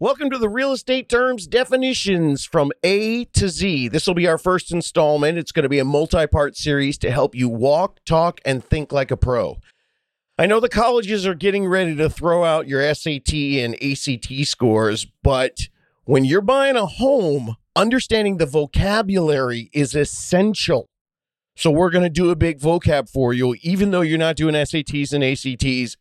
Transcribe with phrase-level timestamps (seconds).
[0.00, 3.88] Welcome to the Real Estate Terms Definitions from A to Z.
[3.88, 5.38] This will be our first installment.
[5.38, 8.92] It's going to be a multi part series to help you walk, talk, and think
[8.92, 9.58] like a pro.
[10.38, 15.04] I know the colleges are getting ready to throw out your SAT and ACT scores,
[15.24, 15.62] but
[16.04, 20.86] when you're buying a home, understanding the vocabulary is essential.
[21.56, 24.54] So, we're going to do a big vocab for you, even though you're not doing
[24.54, 25.96] SATs and ACTs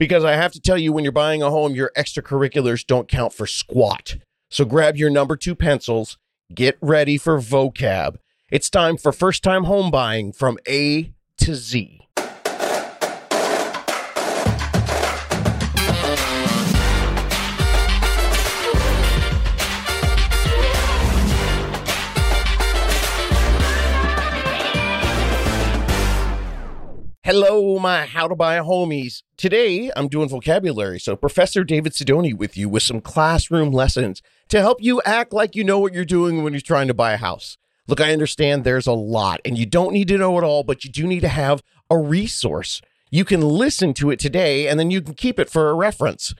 [0.00, 3.34] because I have to tell you, when you're buying a home, your extracurriculars don't count
[3.34, 4.16] for squat.
[4.48, 6.16] So grab your number two pencils,
[6.52, 8.16] get ready for vocab.
[8.50, 11.99] It's time for first time home buying from A to Z.
[27.32, 29.22] Hello, my how to buy a homies.
[29.36, 30.98] Today, I'm doing vocabulary.
[30.98, 35.54] So, Professor David Sidoni with you with some classroom lessons to help you act like
[35.54, 37.56] you know what you're doing when you're trying to buy a house.
[37.86, 40.82] Look, I understand there's a lot, and you don't need to know it all, but
[40.82, 42.82] you do need to have a resource.
[43.12, 46.34] You can listen to it today, and then you can keep it for a reference.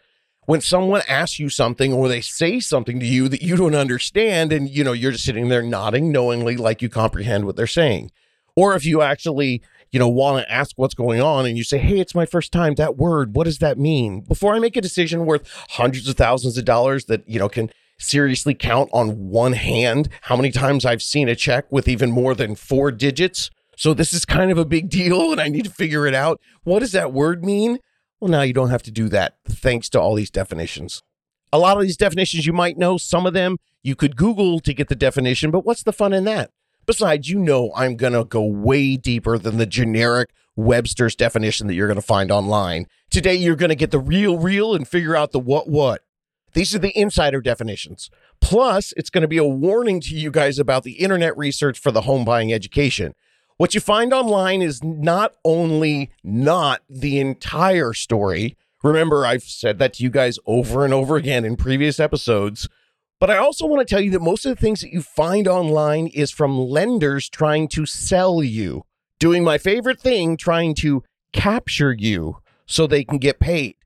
[0.46, 4.52] When someone asks you something or they say something to you that you don't understand,
[4.52, 8.10] and you know, you're just sitting there nodding knowingly like you comprehend what they're saying.
[8.56, 9.62] Or if you actually
[9.92, 12.52] you know, want to ask what's going on and you say, Hey, it's my first
[12.52, 12.74] time.
[12.74, 14.20] That word, what does that mean?
[14.20, 17.70] Before I make a decision worth hundreds of thousands of dollars that, you know, can
[17.98, 22.34] seriously count on one hand how many times I've seen a check with even more
[22.34, 23.50] than four digits.
[23.76, 26.40] So this is kind of a big deal and I need to figure it out.
[26.62, 27.78] What does that word mean?
[28.20, 31.02] Well, now you don't have to do that thanks to all these definitions.
[31.52, 34.74] A lot of these definitions you might know, some of them you could Google to
[34.74, 36.50] get the definition, but what's the fun in that?
[36.90, 41.74] Besides, you know, I'm going to go way deeper than the generic Webster's definition that
[41.74, 42.86] you're going to find online.
[43.10, 46.02] Today, you're going to get the real, real and figure out the what, what.
[46.52, 48.10] These are the insider definitions.
[48.40, 51.92] Plus, it's going to be a warning to you guys about the internet research for
[51.92, 53.14] the home buying education.
[53.56, 58.56] What you find online is not only not the entire story.
[58.82, 62.68] Remember, I've said that to you guys over and over again in previous episodes.
[63.20, 65.46] But I also want to tell you that most of the things that you find
[65.46, 68.84] online is from lenders trying to sell you,
[69.18, 71.04] doing my favorite thing, trying to
[71.34, 73.76] capture you so they can get paid.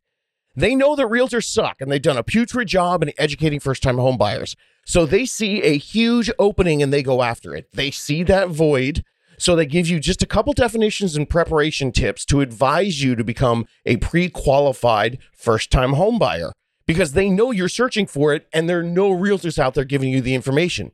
[0.54, 3.98] They know that realtors suck and they've done a putrid job in educating first time
[3.98, 4.54] home buyers.
[4.86, 7.68] So they see a huge opening and they go after it.
[7.72, 9.02] They see that void.
[9.36, 13.24] So they give you just a couple definitions and preparation tips to advise you to
[13.24, 16.52] become a pre qualified first time home buyer
[16.86, 20.10] because they know you're searching for it and there are no realtors out there giving
[20.10, 20.92] you the information.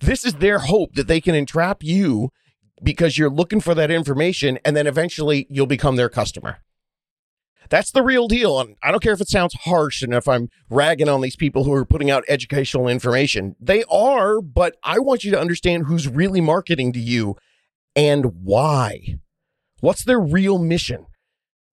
[0.00, 2.30] This is their hope that they can entrap you
[2.82, 6.58] because you're looking for that information and then eventually you'll become their customer.
[7.70, 8.60] That's the real deal.
[8.60, 11.64] And I don't care if it sounds harsh and if I'm ragging on these people
[11.64, 13.56] who are putting out educational information.
[13.60, 17.36] They are, but I want you to understand who's really marketing to you
[17.96, 19.16] and why.
[19.80, 21.06] What's their real mission?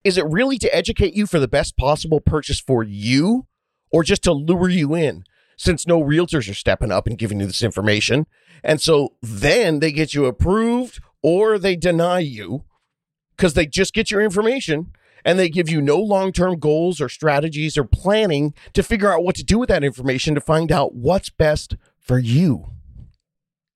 [0.04, 3.46] Is it really to educate you for the best possible purchase for you
[3.92, 5.24] or just to lure you in
[5.58, 8.26] since no realtors are stepping up and giving you this information?
[8.64, 12.64] And so then they get you approved or they deny you
[13.36, 14.92] because they just get your information
[15.26, 19.24] and they give you no long term goals or strategies or planning to figure out
[19.24, 22.72] what to do with that information to find out what's best for you.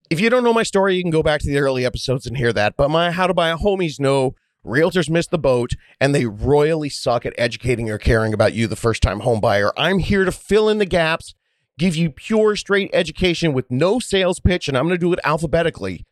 [0.10, 2.38] If you don't know my story, you can go back to the early episodes and
[2.38, 2.76] hear that.
[2.78, 4.36] But my How to Buy a Homies know
[4.66, 8.76] Realtors miss the boat and they royally suck at educating or caring about you, the
[8.76, 9.72] first time home buyer.
[9.78, 11.36] I'm here to fill in the gaps,
[11.78, 15.20] give you pure, straight education with no sales pitch, and I'm going to do it
[15.24, 16.06] alphabetically.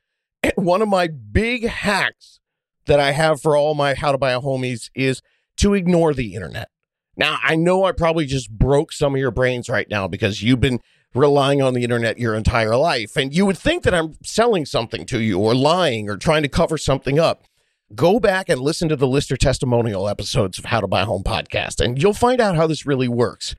[0.43, 2.39] And one of my big hacks
[2.87, 5.21] that I have for all my how to buy a homies is
[5.57, 6.69] to ignore the internet.
[7.15, 10.59] Now, I know I probably just broke some of your brains right now because you've
[10.59, 10.79] been
[11.13, 13.15] relying on the internet your entire life.
[13.15, 16.49] And you would think that I'm selling something to you or lying or trying to
[16.49, 17.43] cover something up
[17.95, 21.23] go back and listen to the lister testimonial episodes of How to Buy a Home
[21.23, 23.55] podcast, and you'll find out how this really works.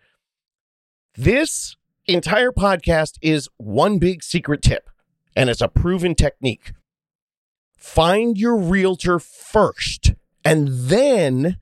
[1.15, 1.77] This
[2.07, 4.89] entire podcast is one big secret tip,
[5.37, 6.73] and it's a proven technique.
[7.77, 10.15] Find your realtor first,
[10.45, 11.59] and then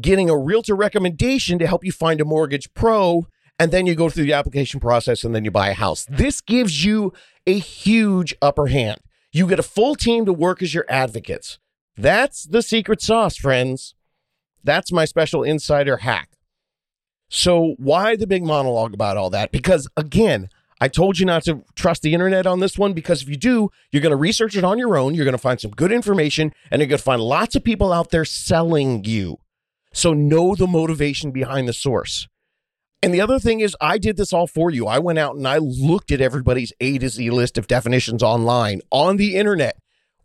[0.00, 3.26] getting a realtor recommendation to help you find a mortgage pro.
[3.58, 6.06] And then you go through the application process and then you buy a house.
[6.08, 7.12] This gives you
[7.46, 9.00] a huge upper hand.
[9.32, 11.58] You get a full team to work as your advocates.
[12.00, 13.94] That's the secret sauce, friends.
[14.64, 16.30] That's my special insider hack.
[17.28, 19.52] So, why the big monologue about all that?
[19.52, 20.48] Because, again,
[20.80, 23.70] I told you not to trust the internet on this one because if you do,
[23.92, 25.14] you're going to research it on your own.
[25.14, 27.92] You're going to find some good information and you're going to find lots of people
[27.92, 29.36] out there selling you.
[29.92, 32.28] So, know the motivation behind the source.
[33.02, 34.86] And the other thing is, I did this all for you.
[34.86, 38.80] I went out and I looked at everybody's A to Z list of definitions online
[38.90, 39.76] on the internet.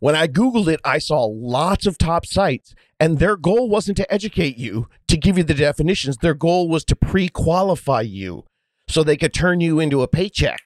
[0.06, 4.14] When I Googled it, I saw lots of top sites, and their goal wasn't to
[4.14, 6.18] educate you, to give you the definitions.
[6.18, 8.44] Their goal was to pre qualify you
[8.86, 10.60] so they could turn you into a paycheck.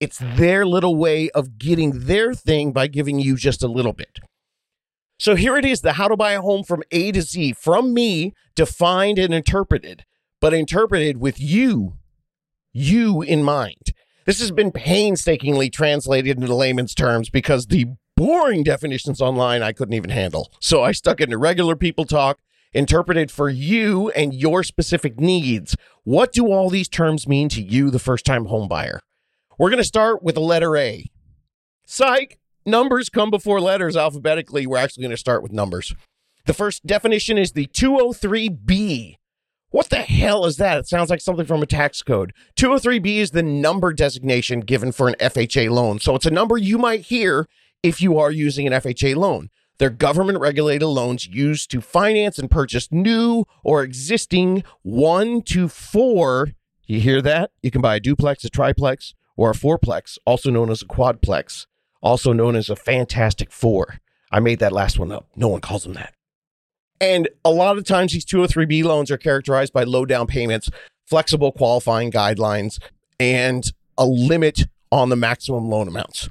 [0.00, 4.18] It's their little way of getting their thing by giving you just a little bit.
[5.20, 7.94] So here it is the how to buy a home from A to Z from
[7.94, 10.04] me, defined and interpreted,
[10.40, 11.98] but interpreted with you,
[12.72, 13.92] you in mind.
[14.26, 19.94] This has been painstakingly translated into layman's terms because the boring definitions online I couldn't
[19.94, 20.52] even handle.
[20.60, 22.38] So I stuck into regular people talk,
[22.74, 25.74] interpreted for you and your specific needs.
[26.04, 28.98] What do all these terms mean to you, the first time homebuyer?
[29.58, 31.06] We're going to start with the letter A.
[31.86, 34.66] Psych, numbers come before letters alphabetically.
[34.66, 35.94] We're actually going to start with numbers.
[36.44, 39.14] The first definition is the 203B.
[39.70, 40.76] What the hell is that?
[40.76, 42.34] It sounds like something from a tax code.
[42.56, 46.00] 203B is the number designation given for an FHA loan.
[46.00, 47.46] So it's a number you might hear
[47.82, 49.50] if you are using an FHA loan.
[49.78, 56.50] They're government regulated loans used to finance and purchase new or existing one to four.
[56.86, 57.52] You hear that?
[57.62, 61.66] You can buy a duplex, a triplex, or a fourplex, also known as a quadplex,
[62.02, 64.00] also known as a fantastic four.
[64.30, 65.26] I made that last one up.
[65.34, 66.12] No one calls them that.
[67.00, 70.68] And a lot of times, these 203B loans are characterized by low down payments,
[71.06, 72.78] flexible qualifying guidelines,
[73.18, 76.28] and a limit on the maximum loan amounts.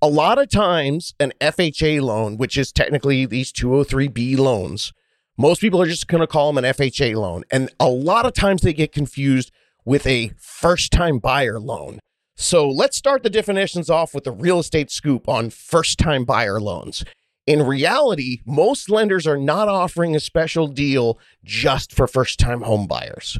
[0.00, 4.92] A lot of times, an FHA loan, which is technically these 203B loans,
[5.36, 7.42] most people are just going to call them an FHA loan.
[7.50, 9.50] And a lot of times they get confused
[9.84, 11.98] with a first time buyer loan.
[12.36, 16.60] So let's start the definitions off with the real estate scoop on first time buyer
[16.60, 17.04] loans.
[17.48, 22.86] In reality, most lenders are not offering a special deal just for first time home
[22.86, 23.36] buyers.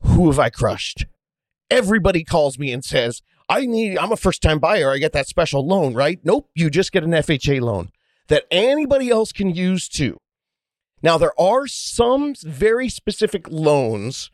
[0.00, 1.06] Who have I crushed?
[1.70, 3.22] Everybody calls me and says,
[3.54, 4.90] I need, I'm a first time buyer.
[4.90, 6.18] I get that special loan, right?
[6.24, 6.50] Nope.
[6.56, 7.90] You just get an FHA loan
[8.26, 10.18] that anybody else can use too.
[11.02, 14.32] Now, there are some very specific loans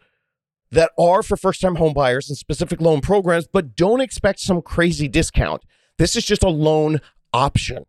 [0.70, 4.62] that are for first time home buyers and specific loan programs, but don't expect some
[4.62, 5.64] crazy discount.
[5.98, 7.00] This is just a loan
[7.34, 7.84] option.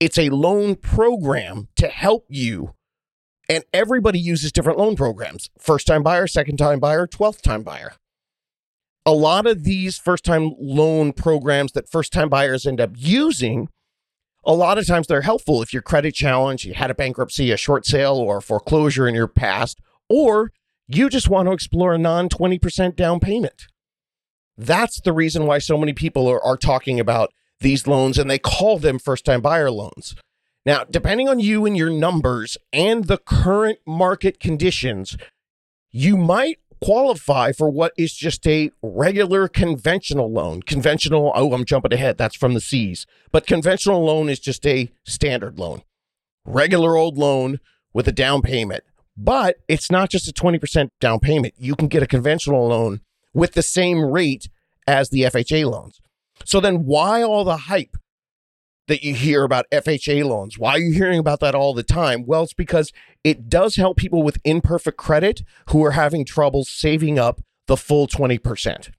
[0.00, 2.74] It's a loan program to help you.
[3.48, 7.94] And everybody uses different loan programs first time buyer, second time buyer, 12th time buyer.
[9.04, 13.68] A lot of these first time loan programs that first time buyers end up using,
[14.44, 17.56] a lot of times they're helpful if you're credit challenged, you had a bankruptcy, a
[17.56, 20.52] short sale, or foreclosure in your past, or
[20.86, 23.66] you just want to explore a non 20% down payment.
[24.56, 28.38] That's the reason why so many people are, are talking about these loans and they
[28.38, 30.14] call them first time buyer loans.
[30.64, 35.16] Now, depending on you and your numbers and the current market conditions,
[35.90, 40.62] you might qualify for what is just a regular conventional loan.
[40.62, 42.18] Conventional, oh, I'm jumping ahead.
[42.18, 43.06] That's from the C's.
[43.30, 45.82] But conventional loan is just a standard loan,
[46.44, 47.60] regular old loan
[47.94, 48.84] with a down payment.
[49.16, 51.54] But it's not just a 20% down payment.
[51.56, 53.00] You can get a conventional loan
[53.32, 54.48] with the same rate
[54.86, 56.00] as the FHA loans.
[56.44, 57.96] So then why all the hype
[58.88, 60.58] that you hear about FHA loans?
[60.58, 62.24] Why are you hearing about that all the time?
[62.26, 62.92] Well, it's because
[63.22, 68.06] it does help people with imperfect credit who are having trouble saving up the full
[68.06, 68.90] 20%.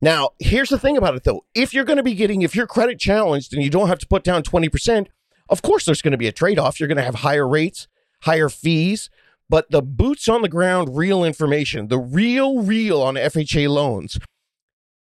[0.00, 1.44] Now, here's the thing about it though.
[1.54, 4.06] If you're going to be getting, if you're credit challenged and you don't have to
[4.06, 5.06] put down 20%,
[5.48, 6.78] of course there's going to be a trade off.
[6.78, 7.88] You're going to have higher rates
[8.24, 9.10] higher fees,
[9.48, 14.18] but the boots on the ground, real information, the real, real on FHA loans,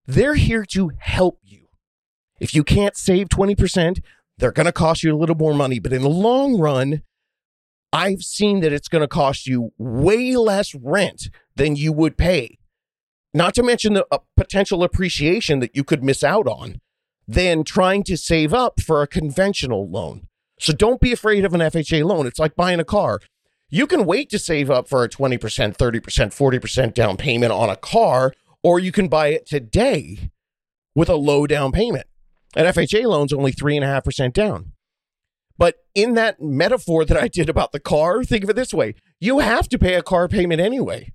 [0.05, 1.62] they're here to help you.
[2.43, 4.01] If you can't save 20%,
[4.37, 5.79] they're going to cost you a little more money.
[5.79, 7.01] But in the long run,
[7.93, 12.57] I've seen that it's going to cost you way less rent than you would pay.
[13.33, 16.81] Not to mention the uh, potential appreciation that you could miss out on
[17.25, 20.27] than trying to save up for a conventional loan.
[20.59, 22.27] So don't be afraid of an FHA loan.
[22.27, 23.21] It's like buying a car.
[23.69, 27.77] You can wait to save up for a 20%, 30%, 40% down payment on a
[27.77, 30.29] car, or you can buy it today
[30.93, 32.05] with a low down payment.
[32.55, 34.71] An FHA loan's only 3.5% down.
[35.57, 38.95] But in that metaphor that I did about the car, think of it this way
[39.19, 41.11] you have to pay a car payment anyway.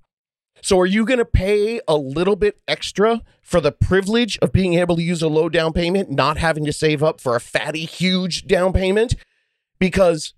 [0.61, 4.73] So are you going to pay a little bit extra for the privilege of being
[4.73, 7.85] able to use a low down payment, not having to save up for a fatty,
[7.85, 9.15] huge down payment?
[9.79, 10.33] because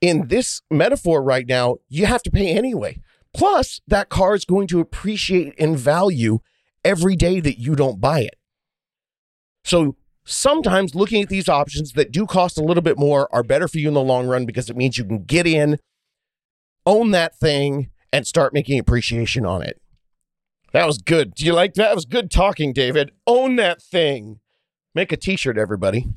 [0.00, 3.00] in this metaphor right now, you have to pay anyway.
[3.32, 6.40] Plus, that car is going to appreciate in value
[6.84, 8.36] every day that you don't buy it.
[9.64, 13.68] So sometimes looking at these options that do cost a little bit more are better
[13.68, 15.78] for you in the long run because it means you can get in,
[16.84, 19.80] own that thing, and start making appreciation on it.
[20.72, 21.34] That was good.
[21.34, 21.88] Do you like that?
[21.88, 23.12] That was good talking, David.
[23.26, 24.40] Own that thing.
[24.94, 26.08] Make a t shirt, everybody.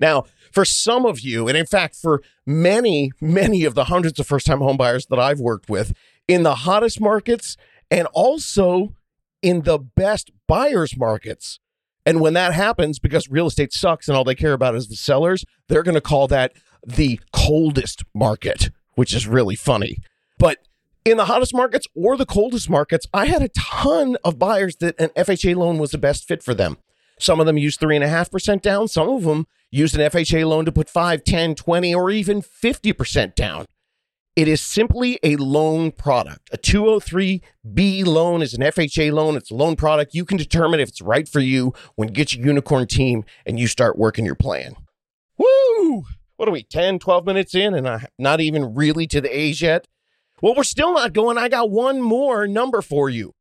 [0.00, 4.26] Now, for some of you, and in fact, for many, many of the hundreds of
[4.26, 5.92] first time homebuyers that I've worked with
[6.28, 7.56] in the hottest markets
[7.90, 8.94] and also
[9.42, 11.60] in the best buyers markets.
[12.06, 14.94] And when that happens, because real estate sucks and all they care about is the
[14.94, 16.52] sellers, they're going to call that
[16.86, 19.98] the coldest market, which is really funny.
[20.38, 20.58] But
[21.04, 24.98] in the hottest markets or the coldest markets, I had a ton of buyers that
[25.00, 26.78] an FHA loan was the best fit for them.
[27.18, 28.88] Some of them used 3.5% down.
[28.88, 33.34] Some of them used an FHA loan to put 5, 10, 20, or even 50%
[33.34, 33.66] down.
[34.36, 36.50] It is simply a loan product.
[36.52, 39.34] A 203B loan is an FHA loan.
[39.34, 40.14] It's a loan product.
[40.14, 43.58] You can determine if it's right for you when you get your unicorn team and
[43.58, 44.76] you start working your plan.
[45.38, 46.04] Woo!
[46.36, 49.62] What are we, 10, 12 minutes in and I'm not even really to the A's
[49.62, 49.88] yet?
[50.42, 51.38] Well, we're still not going.
[51.38, 53.32] I got one more number for you.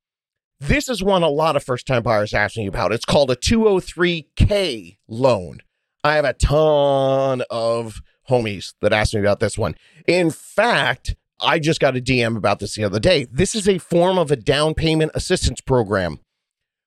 [0.62, 2.94] This is one a lot of first time buyers ask me about.
[2.94, 5.60] It's called a 203K loan.
[6.06, 9.76] I have a ton of homies that asked me about this one.
[10.08, 13.26] In fact, I just got a DM about this the other day.
[13.32, 16.20] This is a form of a down payment assistance program,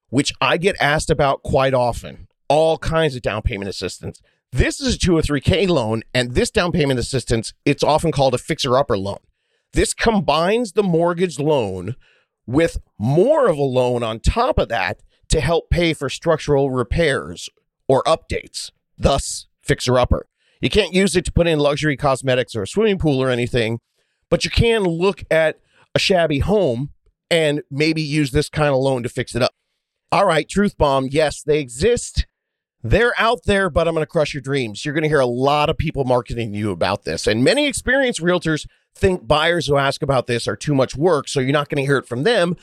[0.08, 2.28] which I get asked about quite often.
[2.48, 4.22] All kinds of down payment assistance.
[4.52, 8.78] This is a 203K loan, and this down payment assistance, it's often called a fixer
[8.78, 9.18] upper loan.
[9.74, 11.94] This combines the mortgage loan
[12.46, 17.50] with more of a loan on top of that to help pay for structural repairs
[17.86, 20.26] or updates, thus, fixer upper.
[20.60, 23.80] You can't use it to put in luxury cosmetics or a swimming pool or anything,
[24.30, 25.60] but you can look at
[25.94, 26.90] a shabby home
[27.30, 29.52] and maybe use this kind of loan to fix it up.
[30.10, 31.08] All right, Truth Bomb.
[31.10, 32.26] Yes, they exist.
[32.82, 34.84] They're out there, but I'm going to crush your dreams.
[34.84, 37.26] You're going to hear a lot of people marketing you about this.
[37.26, 41.40] And many experienced realtors think buyers who ask about this are too much work, so
[41.40, 42.56] you're not going to hear it from them.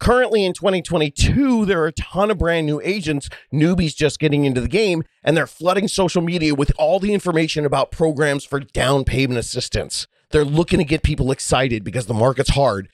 [0.00, 4.62] Currently in 2022, there are a ton of brand new agents, newbies just getting into
[4.62, 9.04] the game, and they're flooding social media with all the information about programs for down
[9.04, 10.06] payment assistance.
[10.30, 12.88] They're looking to get people excited because the market's hard.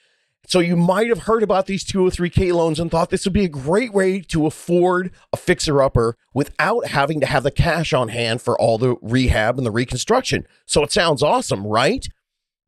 [0.48, 3.48] So you might have heard about these 203k loans and thought this would be a
[3.48, 8.42] great way to afford a fixer upper without having to have the cash on hand
[8.42, 10.44] for all the rehab and the reconstruction.
[10.66, 12.08] So it sounds awesome, right?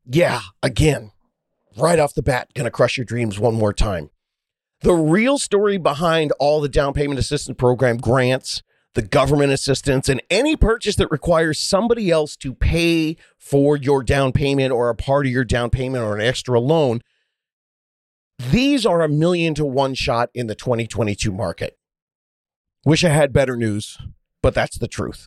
[0.07, 1.11] Yeah, again,
[1.77, 4.11] right off the bat, gonna crush your dreams one more time.
[4.81, 8.63] The real story behind all the down payment assistance program grants,
[8.95, 14.33] the government assistance, and any purchase that requires somebody else to pay for your down
[14.33, 17.01] payment or a part of your down payment or an extra loan,
[18.39, 21.77] these are a million to one shot in the 2022 market.
[22.85, 23.99] Wish I had better news,
[24.43, 25.27] but that's the truth.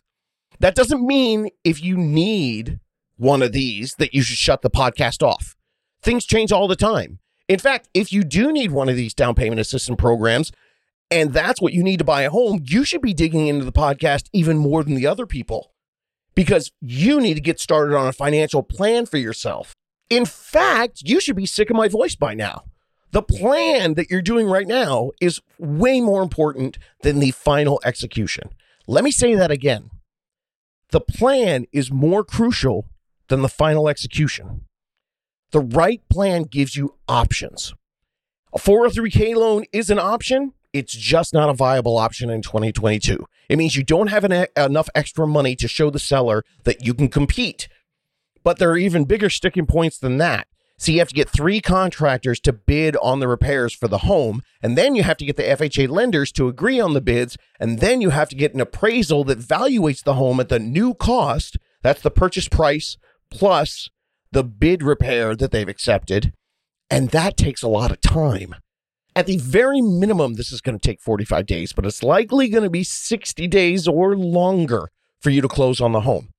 [0.60, 2.80] That doesn't mean if you need
[3.16, 5.56] one of these that you should shut the podcast off.
[6.02, 7.18] Things change all the time.
[7.48, 10.52] In fact, if you do need one of these down payment assistance programs,
[11.10, 13.72] and that's what you need to buy a home, you should be digging into the
[13.72, 15.72] podcast even more than the other people
[16.34, 19.74] because you need to get started on a financial plan for yourself.
[20.08, 22.64] In fact, you should be sick of my voice by now.
[23.10, 28.48] The plan that you're doing right now is way more important than the final execution.
[28.86, 29.90] Let me say that again.
[30.90, 32.86] The plan is more crucial
[33.28, 34.64] than the final execution.
[35.52, 37.74] The right plan gives you options.
[38.54, 40.52] A 403k loan is an option.
[40.72, 43.26] It's just not a viable option in 2022.
[43.50, 46.94] It means you don't have an, enough extra money to show the seller that you
[46.94, 47.68] can compete.
[48.42, 50.48] But there are even bigger sticking points than that.
[50.78, 54.42] So you have to get three contractors to bid on the repairs for the home,
[54.62, 57.78] and then you have to get the FHA lenders to agree on the bids, and
[57.78, 61.56] then you have to get an appraisal that valuates the home at the new cost.
[61.82, 62.96] That's the purchase price
[63.30, 63.90] plus
[64.32, 66.32] the bid repair that they've accepted.
[66.90, 68.56] And that takes a lot of time.
[69.14, 72.64] At the very minimum, this is going to take 45 days, but it's likely going
[72.64, 74.88] to be 60 days or longer
[75.20, 76.30] for you to close on the home.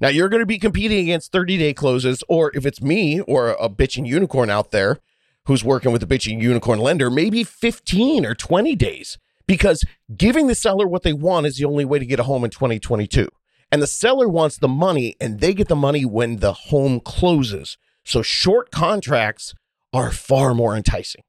[0.00, 3.50] Now, you're going to be competing against 30 day closes, or if it's me or
[3.50, 5.00] a bitching unicorn out there
[5.46, 9.84] who's working with a bitching unicorn lender, maybe 15 or 20 days, because
[10.16, 12.50] giving the seller what they want is the only way to get a home in
[12.50, 13.28] 2022.
[13.70, 17.78] And the seller wants the money and they get the money when the home closes.
[18.04, 19.54] So short contracts
[19.92, 21.22] are far more enticing.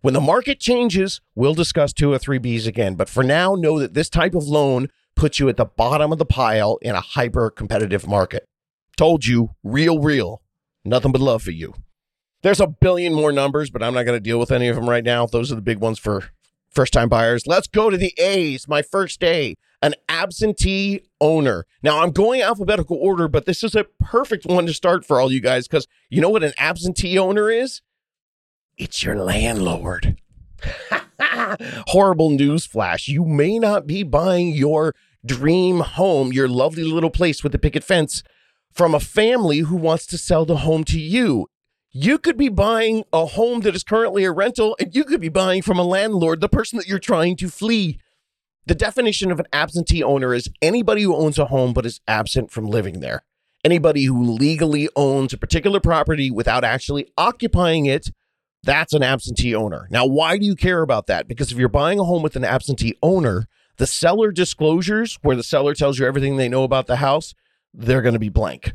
[0.00, 2.94] When the market changes, we'll discuss 203Bs again.
[2.94, 6.18] But for now, know that this type of loan puts you at the bottom of
[6.18, 8.46] the pile in a hyper competitive market.
[8.96, 10.42] Told you, real, real.
[10.84, 11.74] Nothing but love for you.
[12.42, 14.88] There's a billion more numbers, but I'm not going to deal with any of them
[14.88, 15.24] right now.
[15.24, 16.24] Those are the big ones for
[16.70, 17.46] first time buyers.
[17.46, 18.68] Let's go to the A's.
[18.68, 21.66] My first A, an absentee owner.
[21.82, 25.30] Now I'm going alphabetical order, but this is a perfect one to start for all
[25.30, 27.82] you guys because you know what an absentee owner is?
[28.78, 30.16] It's your landlord.
[31.88, 33.08] Horrible news flash.
[33.08, 34.94] You may not be buying your
[35.26, 38.22] dream home, your lovely little place with the picket fence,
[38.72, 41.46] from a family who wants to sell the home to you.
[41.92, 45.28] You could be buying a home that is currently a rental, and you could be
[45.28, 47.98] buying from a landlord, the person that you're trying to flee.
[48.66, 52.50] The definition of an absentee owner is anybody who owns a home but is absent
[52.50, 53.22] from living there.
[53.62, 58.10] Anybody who legally owns a particular property without actually occupying it,
[58.62, 59.86] that's an absentee owner.
[59.90, 61.28] Now, why do you care about that?
[61.28, 65.42] Because if you're buying a home with an absentee owner, the seller disclosures, where the
[65.42, 67.34] seller tells you everything they know about the house,
[67.74, 68.72] they're going to be blank.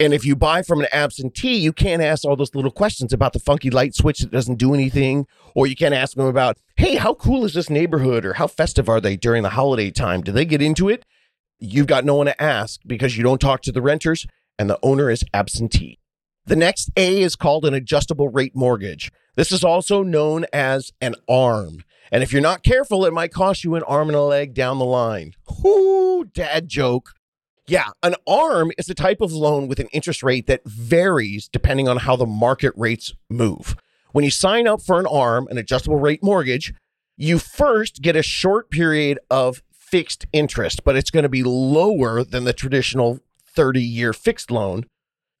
[0.00, 3.34] And if you buy from an absentee, you can't ask all those little questions about
[3.34, 5.26] the funky light switch that doesn't do anything.
[5.54, 8.24] Or you can't ask them about, hey, how cool is this neighborhood?
[8.24, 10.22] Or how festive are they during the holiday time?
[10.22, 11.04] Do they get into it?
[11.58, 14.26] You've got no one to ask because you don't talk to the renters
[14.58, 15.98] and the owner is absentee.
[16.46, 19.12] The next A is called an adjustable rate mortgage.
[19.36, 21.84] This is also known as an ARM.
[22.10, 24.78] And if you're not careful, it might cost you an arm and a leg down
[24.78, 25.34] the line.
[25.62, 27.10] Whoo, dad joke.
[27.70, 31.86] Yeah, an ARM is a type of loan with an interest rate that varies depending
[31.86, 33.76] on how the market rates move.
[34.10, 36.74] When you sign up for an ARM, an adjustable rate mortgage,
[37.16, 42.24] you first get a short period of fixed interest, but it's going to be lower
[42.24, 43.20] than the traditional
[43.54, 44.84] 30 year fixed loan.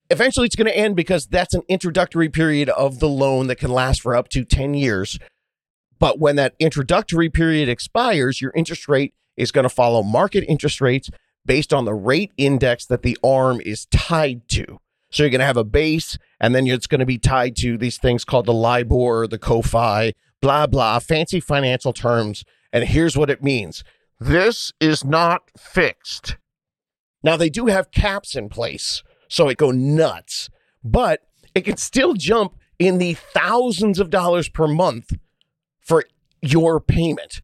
[0.08, 3.72] Eventually, it's going to end because that's an introductory period of the loan that can
[3.72, 5.18] last for up to 10 years.
[5.98, 10.80] But when that introductory period expires, your interest rate is going to follow market interest
[10.80, 11.10] rates
[11.50, 14.78] based on the rate index that the arm is tied to.
[15.10, 17.76] So you're going to have a base, and then it's going to be tied to
[17.76, 22.44] these things called the LIBOR, the COFI, blah, blah, fancy financial terms.
[22.72, 23.82] And here's what it means
[24.20, 26.36] this is not fixed.
[27.24, 30.50] Now, they do have caps in place, so it go nuts,
[30.84, 35.14] but it can still jump in the thousands of dollars per month
[35.80, 36.04] for
[36.42, 37.42] your payment.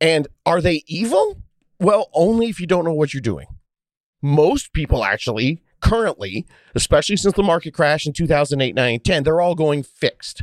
[0.00, 1.43] And are they evil?
[1.80, 3.46] Well, only if you don't know what you're doing.
[4.22, 9.54] Most people actually, currently, especially since the market crash in 2008, 9, 10, they're all
[9.54, 10.42] going fixed.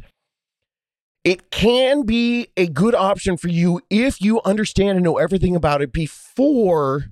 [1.23, 5.81] It can be a good option for you if you understand and know everything about
[5.81, 7.05] it before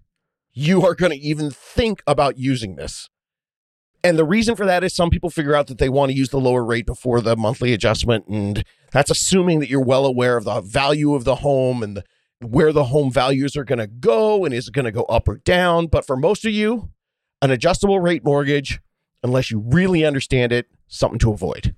[0.52, 3.10] you are going to even think about using this.
[4.04, 6.30] And the reason for that is some people figure out that they want to use
[6.30, 8.28] the lower rate before the monthly adjustment.
[8.28, 12.04] And that's assuming that you're well aware of the value of the home and the
[12.42, 15.28] where the home values are going to go and is it going to go up
[15.28, 15.88] or down.
[15.88, 16.90] But for most of you,
[17.42, 18.80] an adjustable rate mortgage,
[19.24, 21.76] unless you really understand it, something to avoid.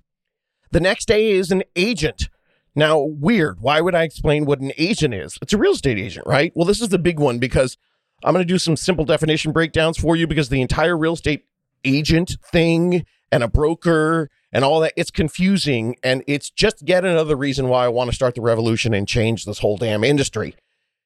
[0.71, 2.29] The next day is an agent.
[2.75, 3.59] Now, weird.
[3.59, 5.37] Why would I explain what an agent is?
[5.41, 6.53] It's a real estate agent, right?
[6.55, 7.77] Well, this is the big one because
[8.23, 11.45] I'm going to do some simple definition breakdowns for you because the entire real estate
[11.83, 14.93] agent thing and a broker and all that.
[14.95, 15.95] It's confusing.
[16.03, 19.45] And it's just yet another reason why I want to start the revolution and change
[19.45, 20.55] this whole damn industry.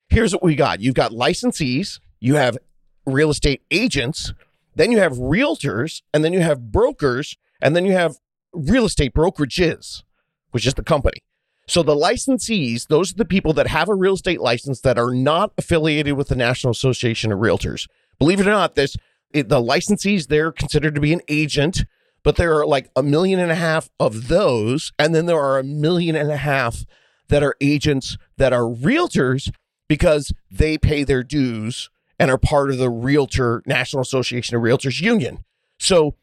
[0.10, 2.58] Here's what we got you've got licensees, you have
[3.06, 4.34] real estate agents,
[4.76, 8.18] then you have realtors, and then you have brokers, and then you have
[8.54, 10.04] real estate brokerages,
[10.52, 11.20] which is the company.
[11.68, 15.14] So the licensees, those are the people that have a real estate license that are
[15.14, 17.88] not affiliated with the National Association of Realtors.
[18.20, 18.96] Believe it or not, this
[19.34, 21.86] the licensees they're considered to be an agent
[22.26, 24.92] but there are like a million and a half of those.
[24.98, 26.84] And then there are a million and a half
[27.30, 29.52] that are agents that are realtors
[29.88, 35.00] because they pay their dues and are part of the Realtor National Association of Realtors
[35.00, 35.46] Union.
[35.78, 36.16] So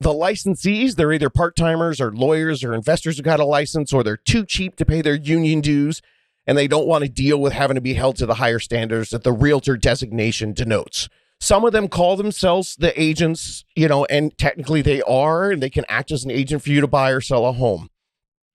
[0.00, 4.02] the licensees, they're either part timers or lawyers or investors who got a license, or
[4.02, 6.02] they're too cheap to pay their union dues
[6.48, 9.10] and they don't want to deal with having to be held to the higher standards
[9.10, 11.08] that the realtor designation denotes.
[11.44, 15.68] Some of them call themselves the agents, you know, and technically they are, and they
[15.68, 17.90] can act as an agent for you to buy or sell a home.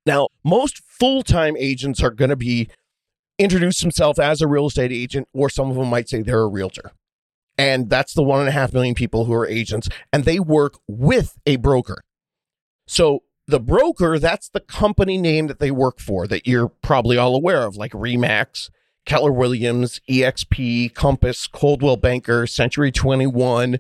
[0.07, 2.67] Now, most full time agents are going to be
[3.37, 6.47] introduce themselves as a real estate agent, or some of them might say they're a
[6.47, 6.93] realtor.
[7.59, 10.79] And that's the one and a half million people who are agents, and they work
[10.87, 12.01] with a broker.
[12.87, 17.35] So the broker, that's the company name that they work for that you're probably all
[17.35, 18.71] aware of, like Remax
[19.09, 23.79] Keller Williams, EXP, Compass, Coldwell Banker, Century 21.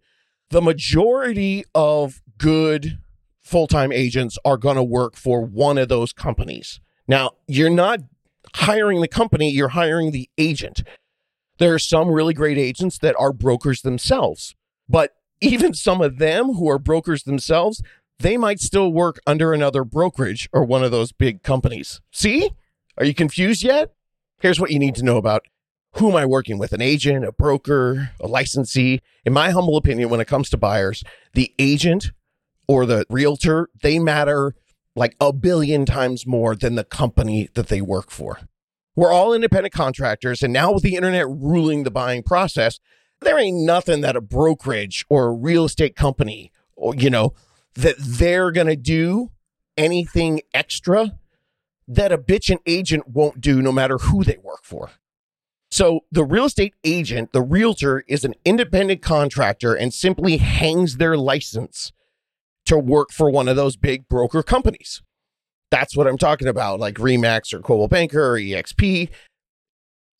[0.49, 2.97] The majority of good
[3.39, 6.81] full time agents are going to work for one of those companies.
[7.07, 7.99] Now, you're not
[8.55, 10.81] hiring the company, you're hiring the agent.
[11.59, 14.55] There are some really great agents that are brokers themselves,
[14.89, 15.11] but
[15.41, 17.83] even some of them who are brokers themselves,
[18.17, 22.01] they might still work under another brokerage or one of those big companies.
[22.11, 22.49] See?
[22.97, 23.93] Are you confused yet?
[24.39, 25.43] Here's what you need to know about
[25.93, 26.71] who am I working with?
[26.71, 29.01] An agent, a broker, a licensee?
[29.25, 32.11] In my humble opinion, when it comes to buyers, the agent
[32.67, 34.55] or the realtor, they matter
[34.95, 38.39] like a billion times more than the company that they work for.
[38.95, 40.43] We're all independent contractors.
[40.43, 42.79] And now with the internet ruling the buying process,
[43.21, 47.33] there ain't nothing that a brokerage or a real estate company, or, you know,
[47.75, 49.31] that they're going to do
[49.75, 51.17] anything extra
[51.89, 54.91] that a bitch bitchin' agent won't do no matter who they work for.
[55.71, 61.17] So the real estate agent, the realtor, is an independent contractor and simply hangs their
[61.17, 61.91] license
[62.65, 65.01] to work for one of those big broker companies.
[65.71, 69.09] That's what I'm talking about, like Remax or Coldwell Banker or EXP.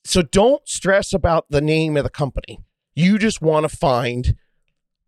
[0.03, 2.59] So don't stress about the name of the company.
[2.95, 4.35] You just want to find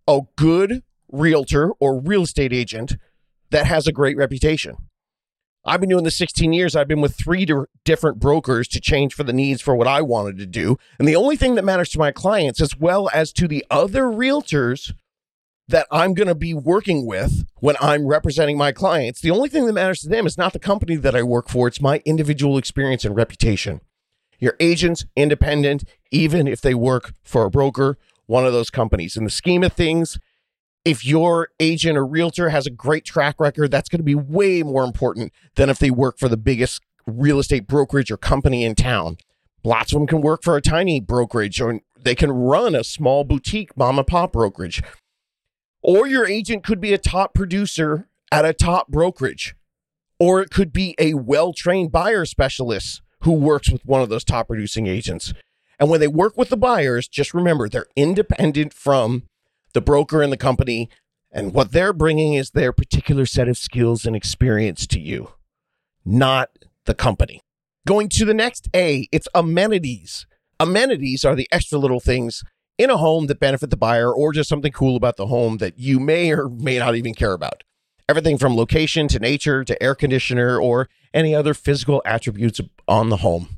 [0.08, 2.98] a good realtor or real estate agent
[3.52, 4.78] that has a great reputation.
[5.64, 6.76] I've been doing this 16 years.
[6.76, 7.48] I've been with three
[7.86, 10.78] different brokers to change for the needs for what I wanted to do.
[10.98, 14.04] And the only thing that matters to my clients, as well as to the other
[14.04, 14.94] realtors
[15.68, 19.68] that I'm going to be working with when I'm representing my clients, the only thing
[19.68, 22.58] that matters to them is not the company that I work for, it's my individual
[22.58, 23.82] experience and reputation.
[24.40, 29.16] Your agent's independent, even if they work for a broker, one of those companies.
[29.16, 30.18] In the scheme of things,
[30.84, 34.64] if your agent or realtor has a great track record, that's going to be way
[34.64, 38.76] more important than if they work for the biggest real estate brokerage or company in
[38.76, 39.18] town.
[39.64, 43.24] Lots of them can work for a tiny brokerage or they can run a small
[43.24, 44.82] boutique mom and pop brokerage.
[45.84, 49.56] Or your agent could be a top producer at a top brokerage.
[50.20, 54.24] Or it could be a well trained buyer specialist who works with one of those
[54.24, 55.34] top producing agents.
[55.80, 59.24] And when they work with the buyers, just remember they're independent from
[59.74, 60.90] the broker and the company.
[61.32, 65.32] And what they're bringing is their particular set of skills and experience to you,
[66.04, 66.50] not
[66.86, 67.42] the company.
[67.88, 70.26] Going to the next A, it's amenities.
[70.60, 72.44] Amenities are the extra little things
[72.78, 75.80] in a home that benefit the buyer or just something cool about the home that
[75.80, 77.64] you may or may not even care about.
[78.10, 83.18] Everything from location to nature to air conditioner or any other physical attributes on the
[83.18, 83.58] home.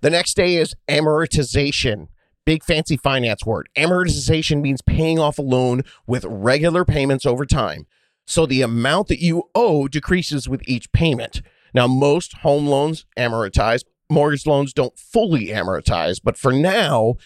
[0.00, 2.08] The next A is amortization
[2.48, 3.68] big fancy finance word.
[3.76, 7.86] Amortization means paying off a loan with regular payments over time.
[8.26, 11.42] So the amount that you owe decreases with each payment.
[11.74, 17.16] Now, most home loans amortize, mortgage loans don't fully amortize, but for now,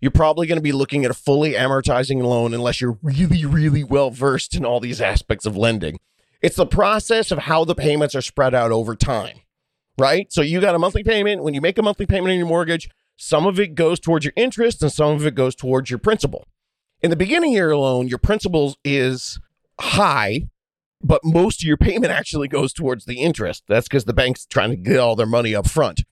[0.00, 3.82] you're probably going to be looking at a fully amortizing loan unless you're really, really
[3.82, 5.98] well versed in all these aspects of lending.
[6.40, 9.40] It's the process of how the payments are spread out over time,
[9.98, 10.32] right?
[10.32, 11.42] So you got a monthly payment.
[11.42, 14.32] When you make a monthly payment on your mortgage, some of it goes towards your
[14.36, 16.46] interest and some of it goes towards your principal.
[17.02, 19.40] In the beginning your loan, your principal is
[19.80, 20.48] high,
[21.02, 23.64] but most of your payment actually goes towards the interest.
[23.68, 26.04] That's because the bank's trying to get all their money up front.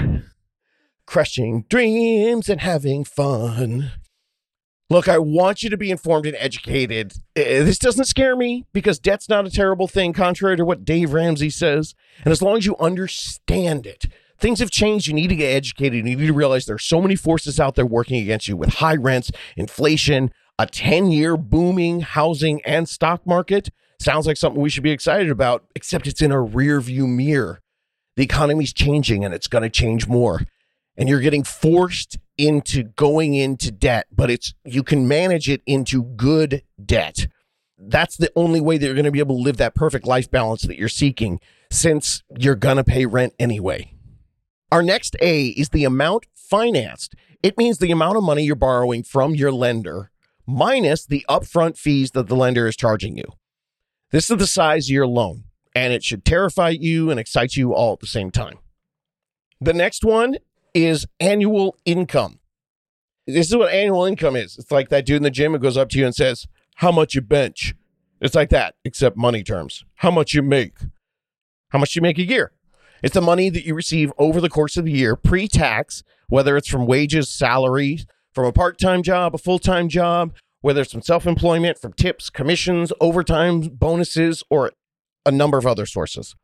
[1.06, 3.92] Crushing dreams and having fun.
[4.88, 7.12] Look, I want you to be informed and educated.
[7.34, 11.50] This doesn't scare me because debt's not a terrible thing, contrary to what Dave Ramsey
[11.50, 11.94] says.
[12.24, 14.06] And as long as you understand it,
[14.40, 15.06] things have changed.
[15.06, 15.94] You need to get educated.
[15.94, 18.74] You need to realize there are so many forces out there working against you with
[18.74, 23.70] high rents, inflation, a 10 year booming housing and stock market.
[23.98, 27.60] Sounds like something we should be excited about, except it's in a rear view mirror.
[28.16, 30.42] The economy's changing and it's going to change more.
[30.96, 36.02] And you're getting forced into going into debt, but it's you can manage it into
[36.02, 37.26] good debt.
[37.78, 40.30] That's the only way that you're going to be able to live that perfect life
[40.30, 43.94] balance that you're seeking since you're going to pay rent anyway.
[44.72, 47.14] Our next A is the amount financed.
[47.42, 50.10] It means the amount of money you're borrowing from your lender
[50.46, 53.24] minus the upfront fees that the lender is charging you.
[54.10, 57.72] This is the size of your loan, and it should terrify you and excite you
[57.72, 58.58] all at the same time.
[59.60, 60.38] The next one
[60.74, 62.40] is annual income.
[63.26, 64.56] This is what annual income is.
[64.58, 66.90] It's like that dude in the gym who goes up to you and says, How
[66.90, 67.74] much you bench?
[68.20, 69.84] It's like that, except money terms.
[69.96, 70.78] How much you make?
[71.68, 72.52] How much you make a year?
[73.02, 76.56] It's the money that you receive over the course of the year, pre tax, whether
[76.56, 78.00] it's from wages, salary,
[78.32, 81.92] from a part time job, a full time job, whether it's from self employment, from
[81.92, 84.72] tips, commissions, overtime, bonuses, or
[85.24, 86.34] a number of other sources.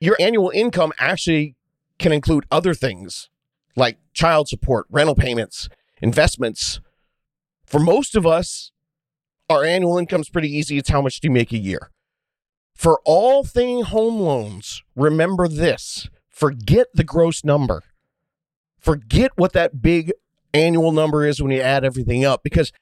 [0.00, 1.56] Your annual income actually
[1.98, 3.28] can include other things
[3.76, 5.68] like child support, rental payments,
[6.00, 6.80] investments.
[7.64, 8.72] For most of us,
[9.48, 10.78] our annual income is pretty easy.
[10.78, 11.90] It's how much do you make a year?
[12.76, 17.82] For all thing home loans, remember this forget the gross number.
[18.78, 20.12] Forget what that big
[20.52, 22.72] annual number is when you add everything up because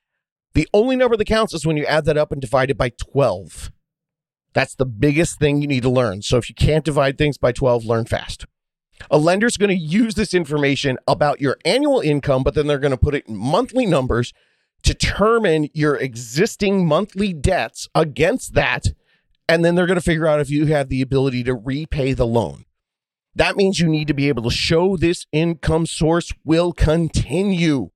[0.54, 2.90] the only number that counts is when you add that up and divide it by
[2.90, 3.70] 12.
[4.52, 6.22] That's the biggest thing you need to learn.
[6.22, 8.46] So if you can't divide things by 12, learn fast.
[9.11, 12.90] A lender's going to use this information about your annual income, but then they're going
[12.90, 14.33] to put it in monthly numbers,
[14.83, 18.88] to determine your existing monthly debts against that,
[19.48, 22.26] and then they're going to figure out if you have the ability to repay the
[22.26, 22.64] loan.
[23.35, 27.90] That means you need to be able to show this income source will continue.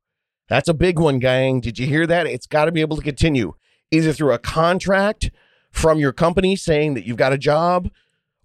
[0.49, 1.61] That's a big one, gang.
[1.61, 2.27] Did you hear that?
[2.27, 3.55] It's got to be able to continue
[3.91, 5.31] either through a contract
[5.71, 7.91] from your company saying that you've got a job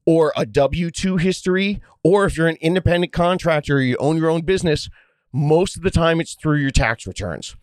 [0.06, 4.30] or a W 2 history, or if you're an independent contractor, or you own your
[4.30, 4.90] own business,
[5.32, 7.56] most of the time it's through your tax returns.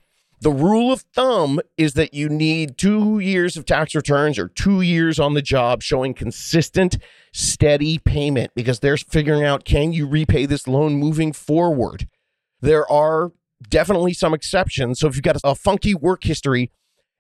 [0.43, 4.81] The rule of thumb is that you need two years of tax returns or two
[4.81, 6.97] years on the job showing consistent,
[7.31, 12.09] steady payment because they're figuring out can you repay this loan moving forward?
[12.63, 13.33] There are
[13.69, 15.01] definitely some exceptions.
[15.01, 16.71] So if you've got a funky work history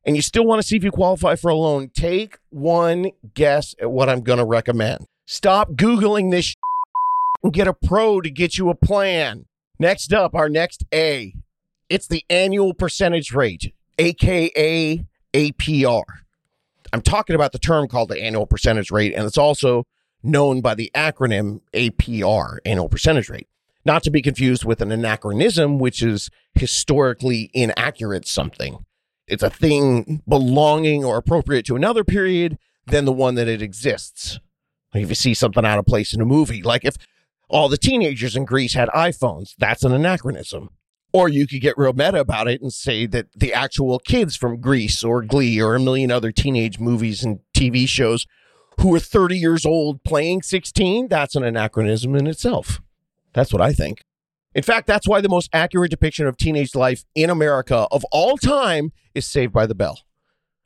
[0.06, 3.74] and you still want to see if you qualify for a loan, take one guess
[3.78, 5.04] at what I'm going to recommend.
[5.26, 6.54] Stop Googling this
[7.42, 9.44] and get a pro to get you a plan.
[9.78, 11.34] Next up, our next A.
[11.90, 16.02] It's the annual percentage rate, aka APR.
[16.92, 19.84] I'm talking about the term called the annual percentage rate, and it's also
[20.22, 23.48] known by the acronym APR, annual percentage rate.
[23.84, 28.86] Not to be confused with an anachronism, which is historically inaccurate something
[29.30, 34.40] it's a thing belonging or appropriate to another period than the one that it exists.
[34.92, 36.96] If you see something out of place in a movie, like if
[37.48, 40.70] all the teenagers in Grease had iPhones, that's an anachronism.
[41.12, 44.60] Or you could get real meta about it and say that the actual kids from
[44.60, 48.26] Grease or Glee or a million other teenage movies and TV shows
[48.80, 52.80] who are 30 years old playing 16, that's an anachronism in itself.
[53.32, 54.04] That's what I think.
[54.54, 58.36] In fact, that's why the most accurate depiction of teenage life in America of all
[58.36, 60.00] time is Saved by the Bell.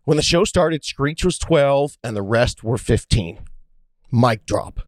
[0.05, 3.41] When the show started, Screech was 12 and the rest were 15.
[4.13, 4.81] Mic drop.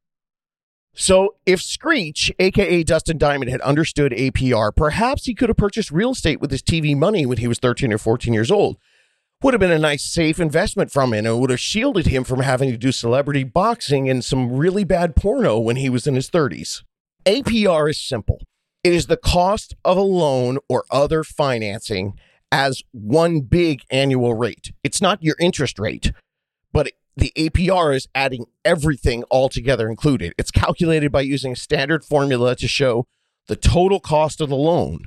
[0.99, 6.13] So, if Screech, aka Dustin Diamond, had understood APR, perhaps he could have purchased real
[6.13, 8.79] estate with his TV money when he was 13 or 14 years old.
[9.43, 12.41] Would have been a nice, safe investment from him and would have shielded him from
[12.41, 16.31] having to do celebrity boxing and some really bad porno when he was in his
[16.31, 16.83] 30s.
[17.27, 18.41] APR is simple
[18.83, 22.15] it is the cost of a loan or other financing
[22.51, 24.73] as one big annual rate.
[24.83, 26.13] It's not your interest rate,
[26.73, 30.35] but the APR is adding everything all together included.
[30.37, 33.07] It's calculated by using a standard formula to show
[33.47, 35.07] the total cost of the loan.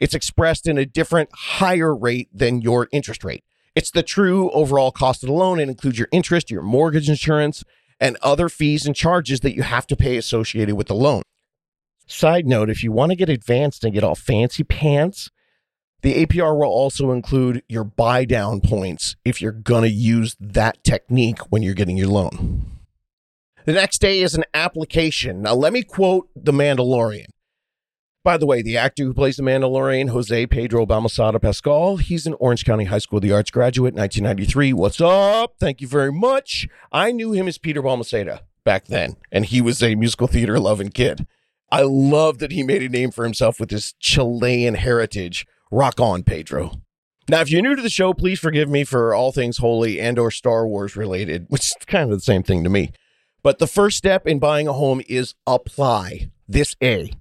[0.00, 3.44] It's expressed in a different higher rate than your interest rate.
[3.74, 5.60] It's the true overall cost of the loan.
[5.60, 7.62] It includes your interest, your mortgage insurance,
[8.00, 11.22] and other fees and charges that you have to pay associated with the loan.
[12.06, 15.30] Side note if you want to get advanced and get all fancy pants,
[16.02, 20.82] the APR will also include your buy down points if you're going to use that
[20.84, 22.78] technique when you're getting your loan.
[23.64, 25.42] The next day is an application.
[25.42, 27.26] Now, let me quote The Mandalorian.
[28.24, 32.34] By the way, the actor who plays the Mandalorian, Jose Pedro Balmaceda Pascal, he's an
[32.40, 34.72] Orange County High School of the Arts graduate, 1993.
[34.72, 35.54] What's up?
[35.58, 36.68] Thank you very much.
[36.92, 40.90] I knew him as Peter Balmaceda back then, and he was a musical theater loving
[40.90, 41.26] kid.
[41.70, 45.46] I love that he made a name for himself with his Chilean heritage.
[45.70, 46.72] Rock on, Pedro.
[47.28, 50.18] Now, if you're new to the show, please forgive me for all things holy and
[50.18, 52.92] or Star Wars related, which is kind of the same thing to me.
[53.42, 56.30] But the first step in buying a home is apply.
[56.48, 57.12] This A.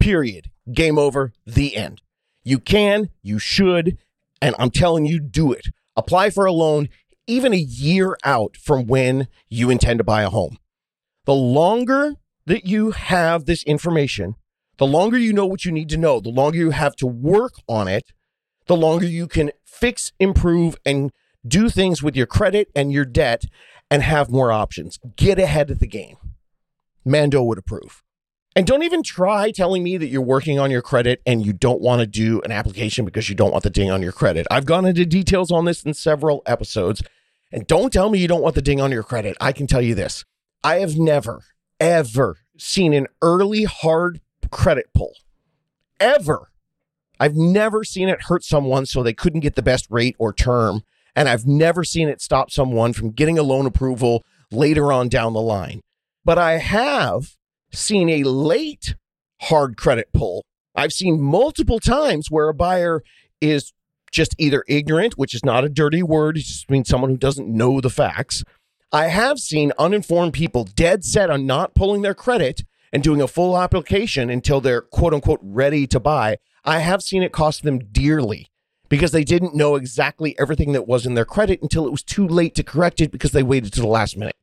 [0.00, 0.50] Period.
[0.72, 1.32] Game over.
[1.46, 2.02] The end.
[2.42, 3.98] You can, you should,
[4.42, 5.68] and I'm telling you, do it.
[5.96, 6.88] Apply for a loan
[7.26, 10.58] even a year out from when you intend to buy a home.
[11.24, 12.14] The longer
[12.46, 14.36] that you have this information,
[14.78, 17.54] the longer you know what you need to know, the longer you have to work
[17.68, 18.12] on it,
[18.66, 21.12] the longer you can fix, improve, and
[21.46, 23.44] do things with your credit and your debt
[23.90, 24.98] and have more options.
[25.16, 26.16] Get ahead of the game.
[27.04, 28.02] Mando would approve.
[28.56, 31.80] And don't even try telling me that you're working on your credit and you don't
[31.80, 34.46] want to do an application because you don't want the ding on your credit.
[34.50, 37.02] I've gone into details on this in several episodes.
[37.52, 39.36] And don't tell me you don't want the ding on your credit.
[39.40, 40.24] I can tell you this
[40.64, 41.42] I have never,
[41.78, 45.12] ever seen an early hard credit pull
[46.00, 46.50] ever.
[47.18, 50.82] I've never seen it hurt someone so they couldn't get the best rate or term.
[51.14, 55.32] And I've never seen it stop someone from getting a loan approval later on down
[55.32, 55.80] the line.
[56.24, 57.36] But I have
[57.72, 58.94] seen a late
[59.42, 60.44] hard credit pull.
[60.74, 63.02] I've seen multiple times where a buyer
[63.40, 63.72] is
[64.12, 67.48] just either ignorant, which is not a dirty word, it just means someone who doesn't
[67.48, 68.44] know the facts.
[68.92, 72.62] I have seen uninformed people dead set on not pulling their credit
[72.96, 76.38] and doing a full application until they're quote unquote ready to buy.
[76.64, 78.50] I have seen it cost them dearly
[78.88, 82.26] because they didn't know exactly everything that was in their credit until it was too
[82.26, 84.36] late to correct it because they waited to the last minute.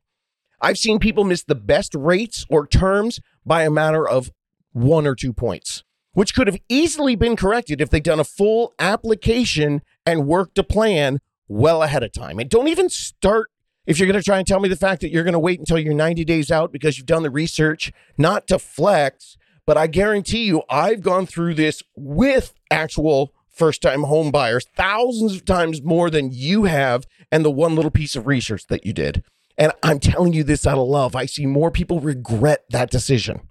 [0.60, 4.30] I've seen people miss the best rates or terms by a matter of
[4.70, 8.72] one or two points, which could have easily been corrected if they'd done a full
[8.78, 12.38] application and worked a plan well ahead of time.
[12.38, 13.50] And don't even start
[13.86, 15.58] if you're going to try and tell me the fact that you're going to wait
[15.58, 19.86] until you're 90 days out because you've done the research, not to flex, but I
[19.86, 25.82] guarantee you, I've gone through this with actual first time home buyers thousands of times
[25.82, 29.22] more than you have and the one little piece of research that you did.
[29.56, 31.14] And I'm telling you this out of love.
[31.14, 33.48] I see more people regret that decision.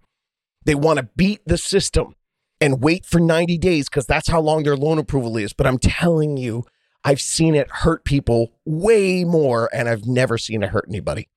[0.65, 2.15] They want to beat the system
[2.59, 5.53] and wait for 90 days because that's how long their loan approval is.
[5.53, 6.65] But I'm telling you,
[7.03, 11.29] I've seen it hurt people way more, and I've never seen it hurt anybody.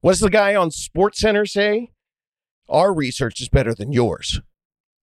[0.00, 1.90] What does the guy on Sports Center say?
[2.68, 4.40] Our research is better than yours.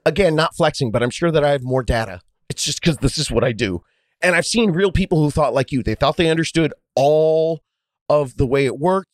[0.06, 2.22] Again, not flexing, but I'm sure that I have more data.
[2.50, 3.84] It's just because this is what I do.
[4.22, 5.84] And I've seen real people who thought like you.
[5.84, 7.62] They thought they understood all
[8.10, 9.10] of the way it worked.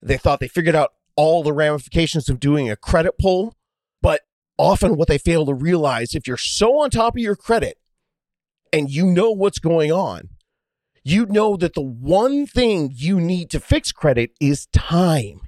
[0.00, 3.56] They thought they figured out all the ramifications of doing a credit pull.
[4.00, 4.22] But
[4.56, 7.78] often what they fail to realize, if you're so on top of your credit
[8.72, 10.28] and you know what's going on,
[11.02, 15.40] you know that the one thing you need to fix credit is time.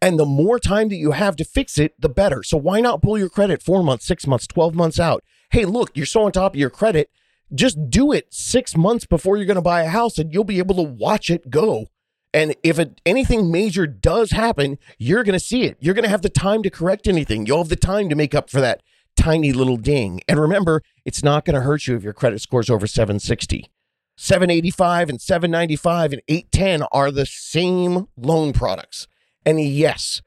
[0.00, 2.42] And the more time that you have to fix it, the better.
[2.42, 5.24] So why not pull your credit four months, six months, 12 months out?
[5.50, 7.10] Hey, look, you're so on top of your credit.
[7.54, 10.58] Just do it six months before you're going to buy a house and you'll be
[10.58, 11.86] able to watch it go.
[12.34, 15.78] And if it, anything major does happen, you're going to see it.
[15.80, 17.46] You're going to have the time to correct anything.
[17.46, 18.82] You'll have the time to make up for that
[19.18, 20.20] tiny little ding.
[20.28, 23.70] And remember, it's not going to hurt you if your credit scores over 760.
[24.16, 29.06] 785 and 795 and 810 are the same loan products.
[29.44, 30.22] And yes,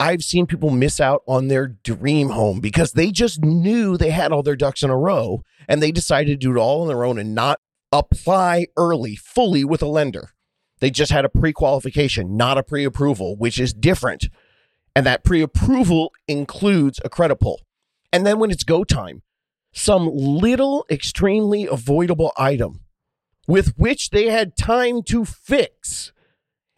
[0.00, 4.32] I've seen people miss out on their dream home because they just knew they had
[4.32, 7.04] all their ducks in a row and they decided to do it all on their
[7.04, 7.60] own and not
[7.92, 10.30] apply early fully with a lender.
[10.80, 14.28] They just had a pre qualification, not a pre approval, which is different.
[14.94, 17.60] And that pre approval includes a credit pull.
[18.12, 19.22] And then when it's go time,
[19.72, 22.80] some little extremely avoidable item
[23.46, 26.12] with which they had time to fix,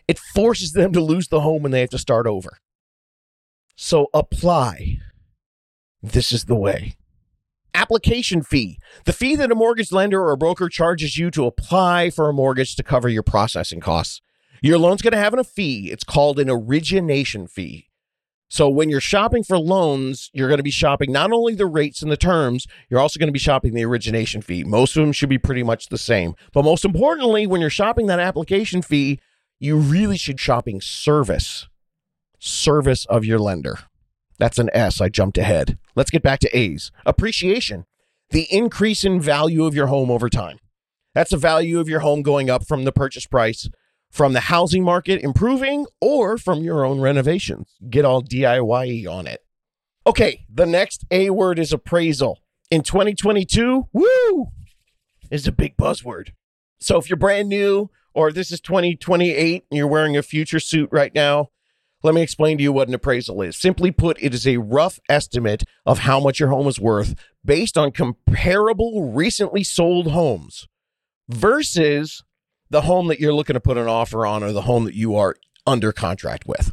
[0.09, 2.59] it forces them to lose the home and they have to start over.
[3.77, 4.99] So apply.
[6.03, 6.97] This is the way.
[7.75, 8.79] Application fee.
[9.05, 12.33] The fee that a mortgage lender or a broker charges you to apply for a
[12.33, 14.21] mortgage to cover your processing costs.
[14.63, 15.91] Your loan's going to have a fee.
[15.91, 17.90] It's called an origination fee.
[18.53, 22.03] So when you're shopping for loans, you're going to be shopping not only the rates
[22.03, 24.65] and the terms, you're also going to be shopping the origination fee.
[24.65, 26.35] Most of them should be pretty much the same.
[26.53, 29.21] But most importantly, when you're shopping that application fee,
[29.61, 31.69] you really should shopping service.
[32.41, 33.79] Service of your lender.
[34.39, 35.01] That's an S.
[35.01, 35.79] I jumped ahead.
[35.95, 36.91] Let's get back to A's.
[37.07, 37.87] Appreciation.
[38.31, 40.59] The increase in value of your home over time.
[41.15, 43.69] That's the value of your home going up from the purchase price
[44.11, 47.77] from the housing market improving or from your own renovations.
[47.89, 49.45] Get all DIY on it.
[50.07, 52.41] Okay, the next A word is appraisal.
[52.71, 54.49] In 2022, woo,
[55.31, 56.31] is a big buzzword.
[56.81, 60.89] So if you're brand new or this is 2028 and you're wearing a future suit
[60.91, 61.51] right now,
[62.03, 63.61] let me explain to you what an appraisal is.
[63.61, 67.77] Simply put, it is a rough estimate of how much your home is worth based
[67.77, 70.67] on comparable recently sold homes
[71.29, 72.25] versus
[72.71, 75.17] the home that you're looking to put an offer on or the home that you
[75.17, 76.73] are under contract with.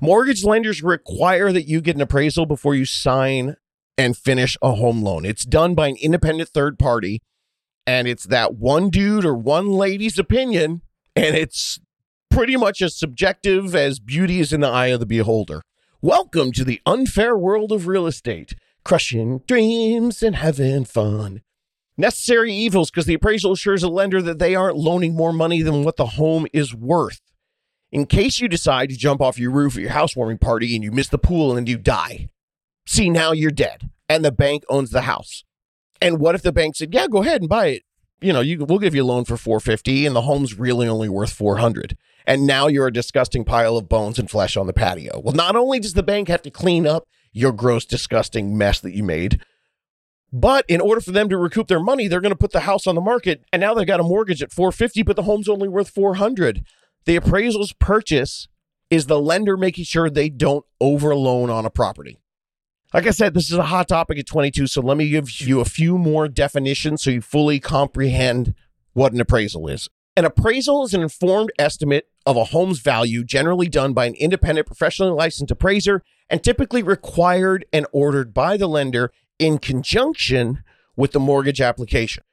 [0.00, 3.56] Mortgage lenders require that you get an appraisal before you sign
[3.98, 5.24] and finish a home loan.
[5.24, 7.22] It's done by an independent third party,
[7.86, 10.82] and it's that one dude or one lady's opinion,
[11.14, 11.80] and it's
[12.30, 15.62] pretty much as subjective as beauty is in the eye of the beholder.
[16.02, 18.54] Welcome to the unfair world of real estate,
[18.84, 21.40] crushing dreams and having fun.
[21.98, 25.82] Necessary evils because the appraisal assures a lender that they aren't loaning more money than
[25.82, 27.20] what the home is worth.
[27.90, 30.90] In case you decide to jump off your roof at your housewarming party and you
[30.90, 32.28] miss the pool and you die.
[32.86, 35.44] See, now you're dead and the bank owns the house.
[36.00, 37.82] And what if the bank said, yeah, go ahead and buy it
[38.20, 41.08] you know, you we'll give you a loan for 450 and the home's really only
[41.08, 41.96] worth 400.
[42.26, 45.20] And now you're a disgusting pile of bones and flesh on the patio.
[45.22, 48.94] Well, not only does the bank have to clean up your gross disgusting mess that
[48.94, 49.40] you made,
[50.40, 52.86] but in order for them to recoup their money, they're going to put the house
[52.86, 55.66] on the market and now they've got a mortgage at 450 but the home's only
[55.66, 56.62] worth 400.
[57.06, 58.46] The appraisal's purchase
[58.90, 62.18] is the lender making sure they don't overloan on a property.
[62.92, 65.60] Like I said, this is a hot topic at 22, so let me give you
[65.60, 68.54] a few more definitions so you fully comprehend
[68.92, 69.88] what an appraisal is.
[70.18, 74.66] An appraisal is an informed estimate of a home's value, generally done by an independent,
[74.66, 80.62] professionally licensed appraiser, and typically required and ordered by the lender in conjunction
[80.96, 82.24] with the mortgage application.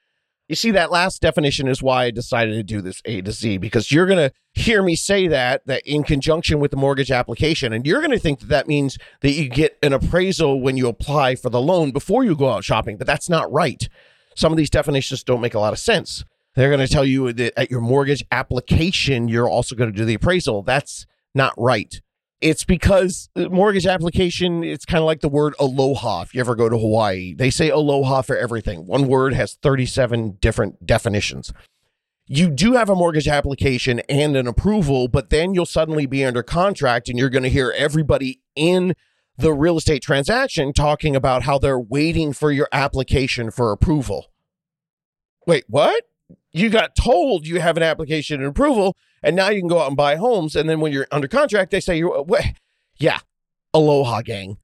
[0.50, 3.58] You see, that last definition is why I decided to do this A to Z
[3.60, 7.72] because you're going to hear me say that, that in conjunction with the mortgage application.
[7.72, 10.88] And you're going to think that that means that you get an appraisal when you
[10.88, 13.88] apply for the loan before you go out shopping, but that's not right.
[14.36, 16.26] Some of these definitions don't make a lot of sense.
[16.56, 20.06] They're going to tell you that at your mortgage application, you're also going to do
[20.06, 20.62] the appraisal.
[20.62, 22.02] That's not right.
[22.44, 26.24] It's because uh, mortgage application, it's kind of like the word aloha.
[26.24, 28.86] If you ever go to Hawaii, they say aloha for everything.
[28.86, 31.54] One word has 37 different definitions.
[32.28, 36.44] You do have a mortgage application and an approval, but then you'll suddenly be under
[36.44, 38.94] contract and you're going to hear everybody in
[39.38, 44.28] the real estate transaction talking about how they're waiting for your application for approval.
[45.48, 46.04] Wait, what?
[46.52, 49.88] You got told you have an application and approval, and now you can go out
[49.88, 50.56] and buy homes.
[50.56, 52.26] And then when you're under contract, they say you're,
[52.98, 53.20] yeah,
[53.74, 54.58] aloha gang.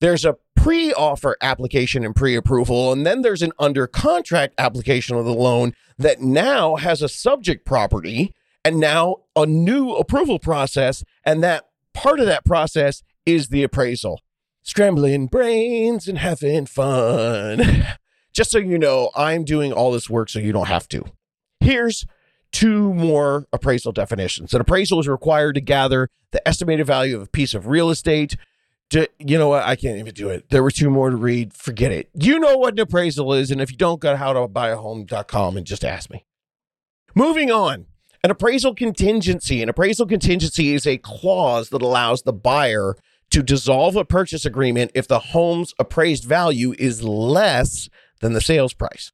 [0.00, 5.16] There's a pre offer application and pre approval, and then there's an under contract application
[5.16, 11.04] of the loan that now has a subject property and now a new approval process.
[11.24, 14.20] And that part of that process is the appraisal.
[14.62, 17.86] Scrambling brains and having fun.
[18.38, 21.04] Just so you know, I'm doing all this work so you don't have to.
[21.58, 22.06] Here's
[22.52, 24.54] two more appraisal definitions.
[24.54, 28.36] An appraisal is required to gather the estimated value of a piece of real estate.
[28.90, 29.64] To, you know what?
[29.64, 30.50] I can't even do it.
[30.50, 31.52] There were two more to read.
[31.52, 32.10] Forget it.
[32.14, 33.50] You know what an appraisal is.
[33.50, 36.24] And if you don't, go to howtobuyahome.com and just ask me.
[37.16, 37.86] Moving on.
[38.22, 39.64] An appraisal contingency.
[39.64, 42.94] An appraisal contingency is a clause that allows the buyer
[43.30, 47.88] to dissolve a purchase agreement if the home's appraised value is less
[48.20, 49.12] than the sales price.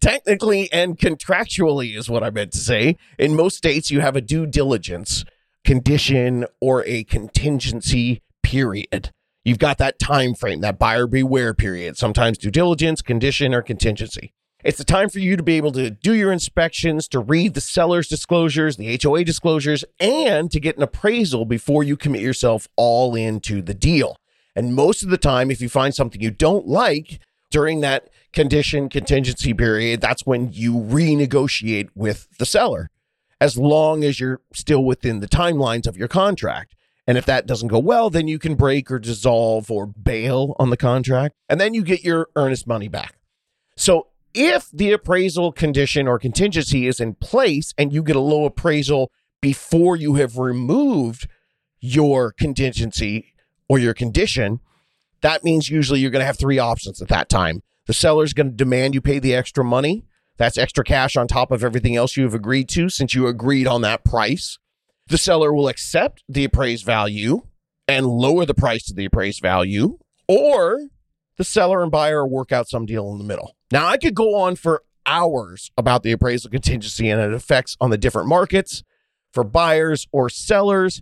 [0.00, 2.96] Technically and contractually is what I meant to say.
[3.18, 5.24] In most states, you have a due diligence
[5.64, 9.10] condition or a contingency period.
[9.44, 14.32] You've got that time frame, that buyer beware period, sometimes due diligence, condition, or contingency.
[14.64, 17.60] It's the time for you to be able to do your inspections, to read the
[17.60, 23.14] seller's disclosures, the HOA disclosures, and to get an appraisal before you commit yourself all
[23.14, 24.16] into the deal.
[24.56, 27.20] And most of the time, if you find something you don't like
[27.50, 32.90] during that condition contingency period, that's when you renegotiate with the seller
[33.40, 36.74] as long as you're still within the timelines of your contract.
[37.06, 40.70] And if that doesn't go well, then you can break or dissolve or bail on
[40.70, 43.14] the contract, and then you get your earnest money back.
[43.76, 48.44] So if the appraisal condition or contingency is in place and you get a low
[48.44, 51.28] appraisal before you have removed
[51.80, 53.32] your contingency
[53.68, 54.60] or your condition,
[55.22, 57.62] that means usually you're going to have three options at that time.
[57.86, 60.04] The seller's going to demand you pay the extra money.
[60.36, 63.66] That's extra cash on top of everything else you have agreed to since you agreed
[63.66, 64.58] on that price.
[65.06, 67.42] The seller will accept the appraised value
[67.88, 70.88] and lower the price to the appraised value, or
[71.36, 73.56] the seller and buyer work out some deal in the middle.
[73.70, 77.90] Now, I could go on for hours about the appraisal contingency and its effects on
[77.90, 78.82] the different markets
[79.32, 81.00] for buyers or sellers,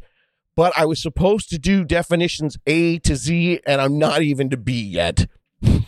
[0.56, 4.56] but I was supposed to do definitions A to Z, and I'm not even to
[4.56, 5.26] B yet.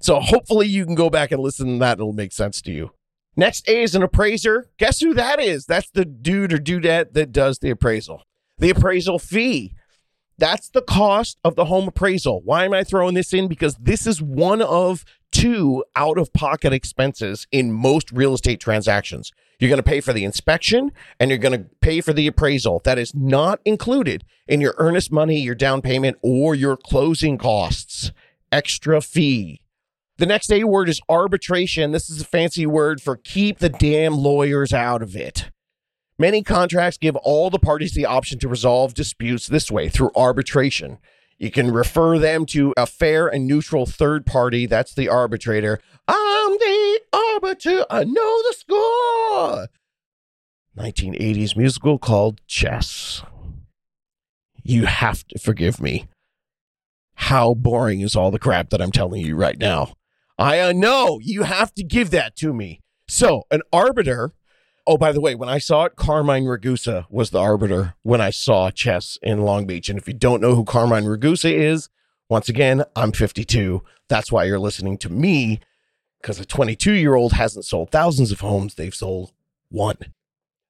[0.00, 1.98] So hopefully you can go back and listen to that.
[1.98, 2.90] It'll make sense to you.
[3.36, 4.68] Next A is an appraiser.
[4.78, 5.66] Guess who that is?
[5.66, 8.22] That's the dude or dudette that does the appraisal.
[8.58, 9.74] The appraisal fee.
[10.36, 12.42] That's the cost of the home appraisal.
[12.44, 13.48] Why am I throwing this in?
[13.48, 15.04] Because this is one of
[15.38, 19.30] two out of pocket expenses in most real estate transactions.
[19.60, 22.80] You're going to pay for the inspection and you're going to pay for the appraisal.
[22.84, 28.10] That is not included in your earnest money, your down payment, or your closing costs.
[28.50, 29.60] Extra fee.
[30.16, 31.92] The next A word is arbitration.
[31.92, 35.50] This is a fancy word for keep the damn lawyers out of it.
[36.18, 40.98] Many contracts give all the parties the option to resolve disputes this way through arbitration.
[41.38, 44.66] You can refer them to a fair and neutral third party.
[44.66, 45.80] That's the arbitrator.
[46.08, 47.84] I'm the arbiter.
[47.88, 49.68] I know the score.
[50.76, 53.22] 1980s musical called Chess.
[54.64, 56.08] You have to forgive me.
[57.14, 59.94] How boring is all the crap that I'm telling you right now?
[60.38, 62.80] I uh, know you have to give that to me.
[63.08, 64.32] So, an arbiter.
[64.90, 68.30] Oh, by the way, when I saw it, Carmine Ragusa was the arbiter when I
[68.30, 69.90] saw chess in Long Beach.
[69.90, 71.90] And if you don't know who Carmine Ragusa is,
[72.30, 73.82] once again, I'm 52.
[74.08, 75.60] That's why you're listening to me,
[76.22, 79.32] because a 22 year old hasn't sold thousands of homes, they've sold
[79.68, 79.98] one.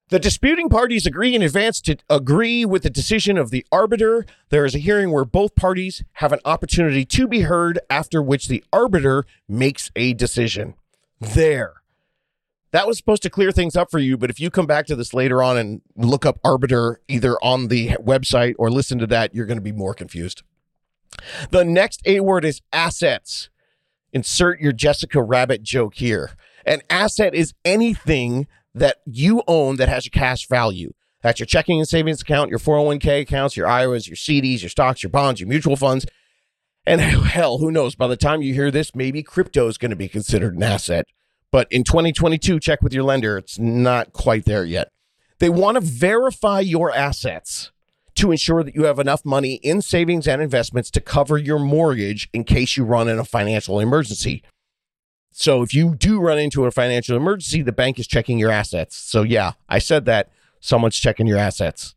[0.08, 4.26] The disputing parties agree in advance to agree with the decision of the arbiter.
[4.48, 8.48] There is a hearing where both parties have an opportunity to be heard, after which
[8.48, 10.74] the arbiter makes a decision.
[11.20, 11.77] There.
[12.70, 14.96] That was supposed to clear things up for you, but if you come back to
[14.96, 19.34] this later on and look up arbiter either on the website or listen to that,
[19.34, 20.42] you're going to be more confused.
[21.50, 23.48] The next A word is assets.
[24.12, 26.32] Insert your Jessica Rabbit joke here.
[26.66, 30.92] An asset is anything that you own that has a cash value.
[31.22, 35.02] That's your checking and savings account, your 401k accounts, your IRAs, your CDs, your stocks,
[35.02, 36.06] your bonds, your mutual funds.
[36.86, 37.94] And hell, who knows?
[37.94, 41.06] By the time you hear this, maybe crypto is going to be considered an asset.
[41.50, 43.38] But in 2022, check with your lender.
[43.38, 44.90] It's not quite there yet.
[45.38, 47.70] They want to verify your assets
[48.16, 52.28] to ensure that you have enough money in savings and investments to cover your mortgage
[52.32, 54.42] in case you run in a financial emergency.
[55.30, 58.96] So if you do run into a financial emergency, the bank is checking your assets.
[58.96, 61.94] So yeah, I said that someone's checking your assets.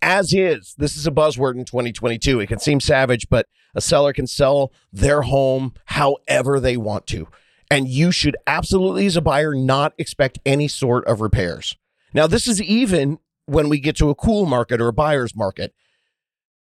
[0.00, 2.40] As is, this is a buzzword in 2022.
[2.40, 7.28] It can seem savage, but a seller can sell their home however they want to.
[7.70, 11.76] And you should absolutely, as a buyer, not expect any sort of repairs.
[12.12, 15.72] Now, this is even when we get to a cool market or a buyer's market.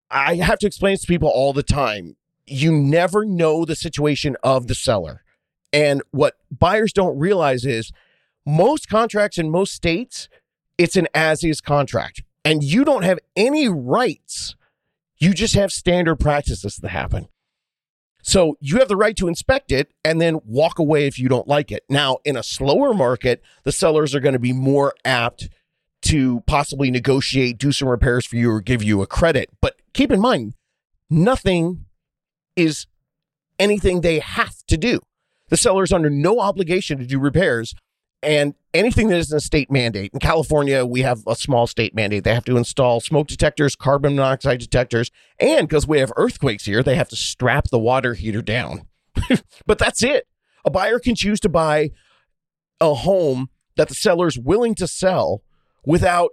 [0.09, 2.17] I have to explain this to people all the time
[2.51, 5.23] you never know the situation of the seller.
[5.71, 7.91] And what buyers don't realize is
[8.45, 10.27] most contracts in most states,
[10.77, 14.55] it's an as is contract, and you don't have any rights.
[15.17, 17.27] You just have standard practices that happen.
[18.31, 21.49] So you have the right to inspect it and then walk away if you don't
[21.49, 21.83] like it.
[21.89, 25.49] Now, in a slower market, the sellers are going to be more apt
[26.03, 29.49] to possibly negotiate, do some repairs for you, or give you a credit.
[29.59, 30.53] But keep in mind,
[31.09, 31.87] nothing
[32.55, 32.87] is
[33.59, 35.01] anything they have to do.
[35.49, 37.75] The seller is under no obligation to do repairs.
[38.23, 40.11] And anything that isn't a state mandate.
[40.13, 42.23] In California, we have a small state mandate.
[42.23, 46.83] They have to install smoke detectors, carbon monoxide detectors, and because we have earthquakes here,
[46.83, 48.87] they have to strap the water heater down.
[49.65, 50.27] but that's it.
[50.63, 51.91] A buyer can choose to buy
[52.79, 55.43] a home that the seller is willing to sell
[55.85, 56.31] without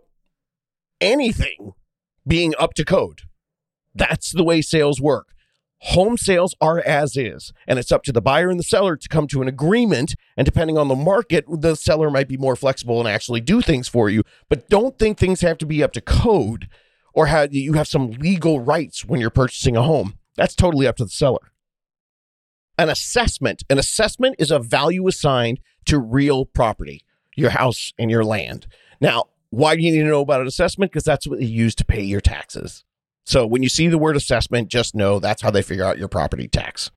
[1.01, 1.72] anything
[2.26, 3.22] being up to code.
[3.95, 5.28] That's the way sales work.
[5.82, 9.09] Home sales are as is, and it's up to the buyer and the seller to
[9.09, 10.14] come to an agreement.
[10.39, 13.89] And depending on the market, the seller might be more flexible and actually do things
[13.89, 14.22] for you.
[14.49, 16.68] But don't think things have to be up to code
[17.12, 20.16] or have you have some legal rights when you're purchasing a home.
[20.36, 21.51] That's totally up to the seller.
[22.78, 23.64] An assessment.
[23.68, 28.68] An assessment is a value assigned to real property, your house and your land.
[29.01, 30.93] Now, why do you need to know about an assessment?
[30.93, 32.84] Because that's what you use to pay your taxes.
[33.26, 36.07] So when you see the word assessment, just know that's how they figure out your
[36.07, 36.93] property tax.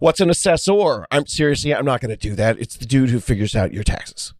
[0.00, 1.06] What's an assessor?
[1.10, 2.60] I'm seriously, I'm not going to do that.
[2.60, 4.32] It's the dude who figures out your taxes.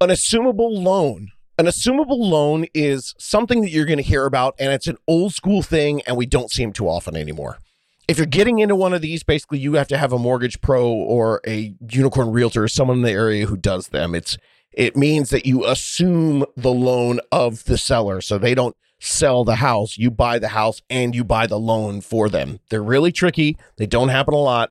[0.00, 1.32] An assumable loan.
[1.58, 5.34] An assumable loan is something that you're going to hear about, and it's an old
[5.34, 7.58] school thing, and we don't see them too often anymore.
[8.06, 10.88] If you're getting into one of these, basically you have to have a mortgage pro
[10.88, 14.14] or a unicorn realtor or someone in the area who does them.
[14.14, 14.38] It's
[14.72, 19.56] it means that you assume the loan of the seller, so they don't sell the
[19.56, 19.98] house.
[19.98, 22.60] You buy the house and you buy the loan for them.
[22.68, 23.56] They're really tricky.
[23.76, 24.70] They don't happen a lot.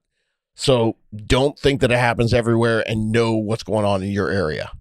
[0.55, 4.71] So don't think that it happens everywhere and know what's going on in your area.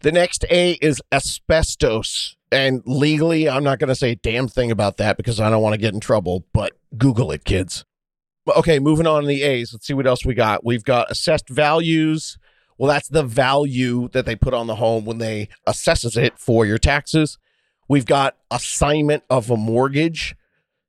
[0.00, 2.36] The next A is asbestos.
[2.52, 5.62] And legally, I'm not going to say a damn thing about that because I don't
[5.62, 7.84] want to get in trouble, but Google it, kids.
[8.56, 9.72] Okay, moving on to the A's.
[9.72, 10.64] Let's see what else we got.
[10.64, 12.38] We've got assessed values.
[12.78, 16.64] Well, that's the value that they put on the home when they assesses it for
[16.64, 17.38] your taxes.
[17.88, 20.36] We've got assignment of a mortgage.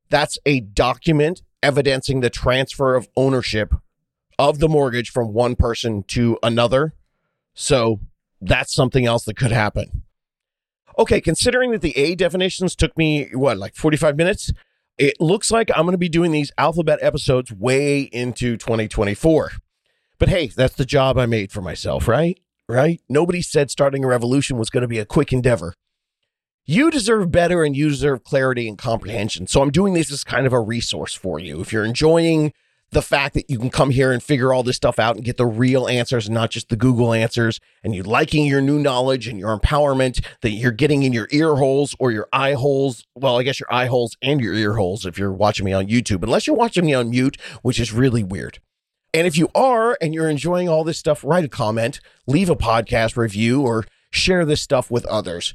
[0.10, 3.74] That's a document evidencing the transfer of ownership
[4.40, 6.94] of the mortgage from one person to another.
[7.54, 8.00] So
[8.40, 10.04] that's something else that could happen.
[11.00, 14.52] Okay, considering that the A definitions took me, what, like 45 minutes?
[14.98, 19.52] It looks like I'm going to be doing these alphabet episodes way into 2024.
[20.18, 22.40] But hey, that's the job I made for myself, right?
[22.68, 23.00] Right?
[23.08, 25.74] Nobody said starting a revolution was going to be a quick endeavor.
[26.70, 29.48] You deserve better and you deserve clarity and comprehension.
[29.48, 31.62] So I'm doing this as kind of a resource for you.
[31.62, 32.52] If you're enjoying
[32.92, 35.38] the fact that you can come here and figure all this stuff out and get
[35.38, 39.30] the real answers and not just the Google answers, and you liking your new knowledge
[39.30, 43.06] and your empowerment that you're getting in your ear holes or your eye holes.
[43.16, 45.88] Well, I guess your eye holes and your ear holes if you're watching me on
[45.88, 48.60] YouTube, unless you're watching me on mute, which is really weird.
[49.14, 52.58] And if you are and you're enjoying all this stuff, write a comment, leave a
[52.58, 55.54] podcast review, or share this stuff with others.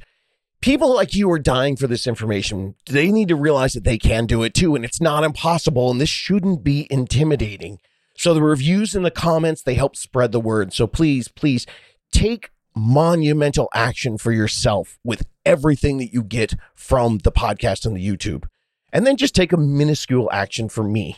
[0.63, 2.75] People like you are dying for this information.
[2.85, 5.99] They need to realize that they can do it too, and it's not impossible, and
[5.99, 7.79] this shouldn't be intimidating.
[8.15, 10.71] So the reviews and the comments, they help spread the word.
[10.71, 11.65] So please, please
[12.13, 18.07] take monumental action for yourself with everything that you get from the podcast and the
[18.07, 18.45] YouTube.
[18.93, 21.17] And then just take a minuscule action for me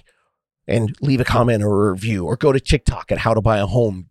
[0.67, 3.59] and leave a comment or a review or go to TikTok at how to buy
[3.59, 4.09] a home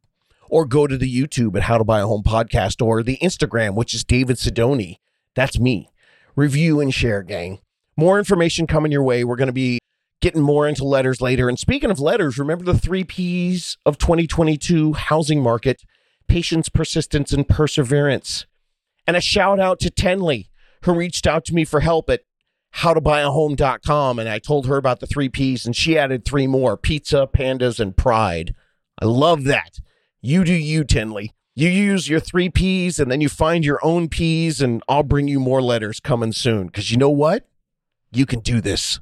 [0.49, 3.75] or go to the YouTube at how to buy a home podcast or the Instagram,
[3.75, 4.99] which is David Sidoni.
[5.35, 5.91] That's me.
[6.37, 7.61] Review and share, gang.
[7.97, 9.25] More information coming your way.
[9.25, 9.79] We're going to be
[10.21, 11.49] getting more into letters later.
[11.49, 15.83] And speaking of letters, remember the three P's of 2022 housing market
[16.27, 18.47] patience, persistence, and perseverance.
[19.07, 20.49] And a shout out to Tenley,
[20.85, 22.23] who reached out to me for help at
[22.77, 24.19] howtobuyahome.com.
[24.19, 27.79] And I told her about the three P's, and she added three more pizza, pandas,
[27.79, 28.55] and pride.
[28.99, 29.79] I love that.
[30.23, 31.34] You do you, Tenley.
[31.57, 35.29] You use your three P's and then you find your own P's, and I'll bring
[35.29, 36.67] you more letters coming soon.
[36.67, 37.47] Because you know what?
[38.11, 38.99] You can do this.